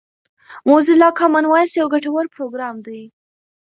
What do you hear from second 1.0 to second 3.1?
کامن وایس یو ګټور پروګرام دی.